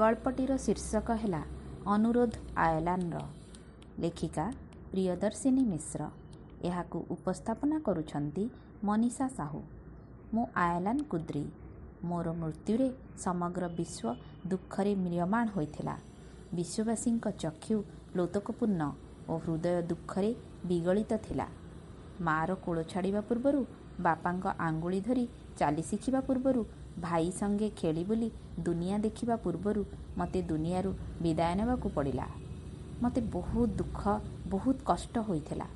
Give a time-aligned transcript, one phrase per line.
[0.00, 1.40] ଗଳ୍ପଟିର ଶୀର୍ଷକ ହେଲା
[1.94, 3.16] ଅନୁରୋଧ ଆୟଲାନର
[4.02, 4.44] ଲେଖିକା
[4.92, 6.02] ପ୍ରିୟଦର୍ଶିନୀ ମିଶ୍ର।
[6.68, 8.44] ଏହାକୁ ଉପସ୍ଥାପନା କରୁଛନ୍ତି
[8.84, 9.60] ମନୀଷା ସାହୁ।
[10.34, 11.44] ମୁଁ ଆୟଲାନ କୁଦ୍ରି।
[12.04, 12.88] ମୋର ମୃତ୍ୟୁରେ
[13.24, 14.16] ସମଗ୍ର ବିଶ୍ୱ
[14.50, 15.94] ଦୁଃଖରେ ମ୍ରିୟମାଣ ହୋଇଥିଲା।
[16.56, 17.76] ବିଶ୍ୱବାସୀଙ୍କ ଚକ୍ଷୁ
[18.16, 18.82] ଲୋତକପୂର୍ଣ୍ଣ
[19.28, 20.30] ଓ ହୃଦୟ ଦୁଃଖରେ
[20.68, 21.46] ବିଗଳିତ ଥିଲା।
[22.26, 23.60] ମା'ର କୋଳ ଛାଡ଼ିବା ପୂର୍ବରୁ
[24.00, 25.28] ବାପାଙ୍କ ଆଙ୍ଗୁଳି ଧରି
[25.58, 26.64] ଚାଲି ଶିଖିବା ପୂର୍ବରୁ
[26.98, 28.30] ଭାଇ ସଙ୍ଗେ ଖେଳି ବୁଲି
[28.60, 29.84] ଦୁନିଆ ଦେଖିବା ପୂର୍ବରୁ
[30.18, 30.92] ମୋତେ ଦୁନିଆରୁ
[31.22, 32.26] ବିଦାୟ ନେବାକୁ ପଡ଼ିଲା।
[33.02, 34.00] ମୋତେ ବହୁତ ଦୁଃଖ
[34.46, 35.66] ବହୁତ କଷ୍ଟ ହୋଇଥିଲା।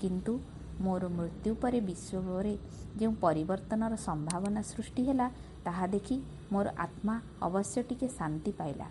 [0.00, 0.38] କିନ୍ତୁ
[0.80, 2.58] ମୋର ମୃତ୍ୟୁ ପରେ ବିଶ୍ୱରେ
[2.98, 5.30] ଯେଉଁ ପରିବର୍ତ୍ତନର ସମ୍ଭାବନା ସୃଷ୍ଟି ହେଲା
[5.64, 8.86] ତାହା ଦେଖି ମୋର ଆତ୍ମା ଅବଶ୍ୟ ଟିକେ ଶାନ୍ତି ପାଇଲା।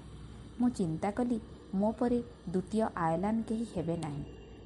[0.62, 1.40] ମୁଁ ଚିନ୍ତା କଲି
[1.74, 4.24] ମୋ ପରେ ଦ୍ୱିତୀୟ ଆୟଲାନ କେହି ହେବେ ନାହିଁ।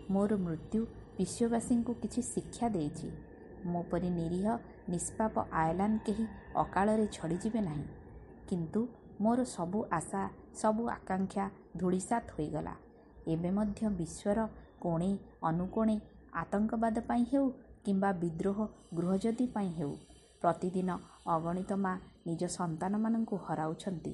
[0.09, 0.85] ମୋର ମୃତ୍ୟୁ
[1.17, 3.09] ବିଶ୍ୱବାସୀଙ୍କୁ କିଛି ଶିକ୍ଷା ଦେଇଛି।
[3.65, 4.47] ମୋ ପରି ନିରୀହ
[4.89, 7.85] ନିଷ୍ପାପ ଆୟଲାନ କେହି ଅକାଳରେ ଝଡ଼ିଯିବେ ନାହିଁ।
[8.49, 8.81] କିନ୍ତୁ
[9.21, 10.21] ମୋର ସବୁ ଆଶା
[10.61, 11.45] ସବୁ ଆକାଂକ୍ଷା
[11.77, 12.73] ଧୂଳିସାତ ହୋଇଗଲା।
[13.33, 14.39] ଏବେ ମଧ୍ୟ ବିଶ୍ୱର
[14.81, 15.95] କୋଣେ ଅନୁକୋଣେ
[16.41, 17.45] ଆତଙ୍କବାଦ ପାଇଁ ହେଉ
[17.85, 18.59] କିମ୍ବା ବିଦ୍ରୋହ
[18.97, 19.93] ଗୃହଜ୍ୟୋତି ପାଇଁ ହେଉ
[20.41, 20.89] ପ୍ରତିଦିନ
[21.27, 21.93] ଅଗଣିତ ମା
[22.27, 24.13] ନିଜ ସନ୍ତାନମାନଙ୍କୁ ହରାଉଛନ୍ତି।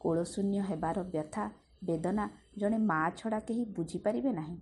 [0.00, 1.44] କୋଳଶୂନ୍ୟ ହେବାର ବ୍ୟଥା
[1.84, 2.24] ବେଦନା
[2.58, 4.56] ଜଣେ ମା ଛଡ଼ା କେହି ବୁଝିପାରିବେ ନାହିଁ।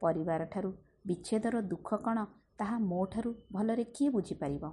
[0.00, 0.70] ପରିବାରଠାରୁ
[1.06, 2.18] ବିଚ୍ଛେଦର ଦୁଃଖ କ'ଣ
[2.58, 4.64] ତାହା ମୋଠାରୁ ଭଲରେ କିଏ ବୁଝିପାରିବ?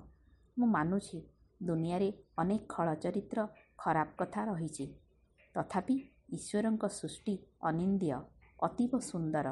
[0.58, 1.18] ମୁଁ ମାନୁଛି
[1.62, 3.40] ଦୁନିଆରେ ଅନେକ ଖଳ ଚରିତ୍ର
[3.78, 4.86] ଖରାପ କଥା ରହିଛି।
[5.56, 5.96] ତଥାପି
[6.34, 8.12] ଈଶ୍ୱରଙ୍କ ସୃଷ୍ଟି ଅନିନ୍ଦ୍ୟ
[8.60, 9.48] ଅତୀବ ସୁନ୍ଦର।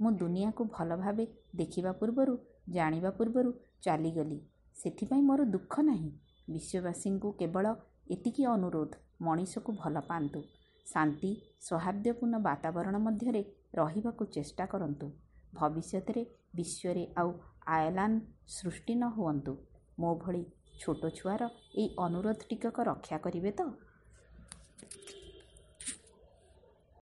[0.00, 1.24] ମୁଁ ଦୁନିଆକୁ ଭଲ ଭାବେ
[1.56, 2.34] ଦେଖିବା ପୂର୍ବରୁ
[2.70, 3.50] ଜାଣିବା ପୂର୍ବରୁ
[3.82, 4.38] ଚାଲିଗଲି।
[4.76, 6.10] ସେଥିପାଇଁ ମୋର ଦୁଃଖ ନାହିଁ।
[6.50, 7.66] ବିଶ୍ୱବାସୀଙ୍କୁ କେବଳ
[8.10, 10.40] ଏତିକି ଅନୁରୋଧ ମଣିଷକୁ ଭଲ ପାଆନ୍ତୁ।
[10.86, 13.42] ଶାନ୍ତି ସୌହାର୍ଦ୍ଦ୍ୟପୂର୍ଣ୍ଣ ବାତାବରଣ ମଧ୍ୟରେ
[13.74, 15.06] ରହିବାକୁ ଚେଷ୍ଟା କରନ୍ତୁ।
[15.54, 16.22] ଭବିଷ୍ୟତରେ
[16.54, 17.30] ବିଶ୍ୱରେ ଆଉ
[17.68, 18.20] ଆୟଲାନ
[18.52, 19.54] ସୃଷ୍ଟି ନ ହୁଅନ୍ତୁ।
[19.98, 20.42] ମୋ ଭଳି
[20.80, 23.68] ଛୋଟ ଛୁଆର ଏଇ ଅନୁରୋଧ ଟିକକ ରକ୍ଷା କରିବେ ତ?